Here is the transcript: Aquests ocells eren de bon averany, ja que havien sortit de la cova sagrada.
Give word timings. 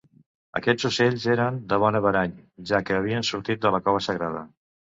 Aquests 0.59 0.87
ocells 0.89 1.27
eren 1.33 1.59
de 1.75 1.79
bon 1.85 1.99
averany, 2.01 2.35
ja 2.73 2.81
que 2.89 2.99
havien 3.03 3.31
sortit 3.33 3.65
de 3.69 3.77
la 3.77 3.85
cova 3.89 4.05
sagrada. 4.11 4.47